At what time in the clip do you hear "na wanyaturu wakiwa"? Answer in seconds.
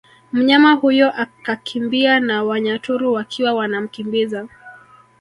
2.19-3.53